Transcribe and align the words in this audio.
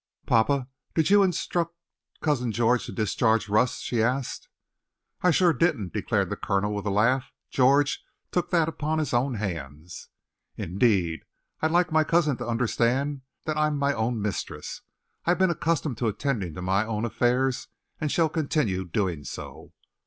"Papa, 0.25 0.67
did 0.95 1.11
you 1.11 1.21
instruct 1.21 1.75
Cousin 2.21 2.51
George 2.51 2.87
to 2.87 2.91
discharge 2.91 3.47
Russ?" 3.47 3.81
she 3.81 4.01
asked. 4.01 4.49
"I 5.21 5.29
sure 5.29 5.53
didn't," 5.53 5.93
declared 5.93 6.31
the 6.31 6.35
colonel, 6.35 6.73
with 6.73 6.87
a 6.87 6.89
laugh. 6.89 7.31
"George 7.51 8.03
took 8.31 8.49
that 8.49 8.67
upon 8.67 8.97
his 8.97 9.13
own 9.13 9.35
hands." 9.35 10.09
"Indeed! 10.57 11.19
I'd 11.61 11.69
like 11.69 11.91
my 11.91 12.03
cousin 12.03 12.35
to 12.37 12.47
understand 12.47 13.21
that 13.45 13.57
I'm 13.57 13.77
my 13.77 13.93
own 13.93 14.19
mistress. 14.19 14.81
I've 15.25 15.37
been 15.37 15.51
accustomed 15.51 15.99
to 15.99 16.07
attending 16.07 16.55
to 16.55 16.63
my 16.63 16.83
own 16.83 17.05
affairs 17.05 17.67
and 17.99 18.11
shall 18.11 18.27
continue 18.27 18.85
doing 18.85 19.23
so. 19.23 19.71